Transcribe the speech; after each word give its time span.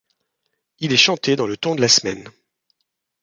Il 0.79 0.93
est 0.93 0.97
chanté 0.97 1.35
dans 1.35 1.45
le 1.45 1.57
ton 1.57 1.75
de 1.75 1.81
la 1.81 1.87
semaine. 1.87 2.27